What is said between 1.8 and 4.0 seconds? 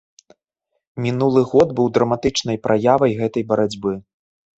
драматычнай праявай гэтай барацьбы.